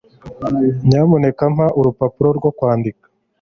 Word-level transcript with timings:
nyamuneka 0.87 1.43
mpa 1.55 1.67
urupapuro 1.79 2.29
rwo 2.37 2.49
kwandika 2.57 3.05